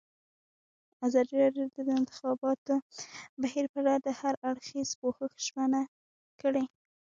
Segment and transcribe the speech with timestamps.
[1.05, 2.75] ازادي راډیو د د انتخاباتو
[3.41, 5.81] بهیر په اړه د هر اړخیز پوښښ ژمنه
[6.41, 6.65] کړې.